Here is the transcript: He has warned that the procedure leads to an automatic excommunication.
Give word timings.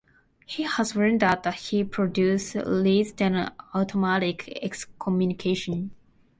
He 0.47 0.63
has 0.63 0.95
warned 0.95 1.19
that 1.19 1.43
the 1.43 1.51
procedure 1.83 2.65
leads 2.67 3.11
to 3.11 3.23
an 3.23 3.51
automatic 3.75 4.51
excommunication. 4.59 5.91